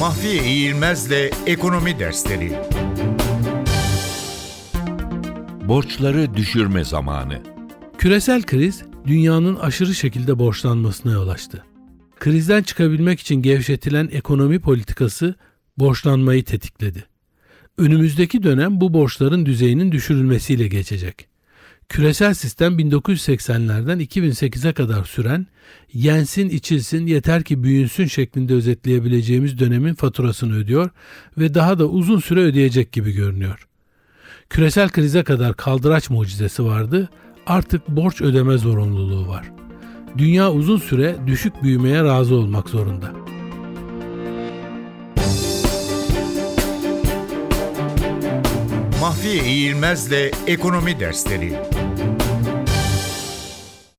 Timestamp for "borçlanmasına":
10.38-11.12